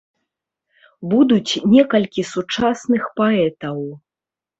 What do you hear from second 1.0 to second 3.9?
Будуць некалькі сучасных паэтаў.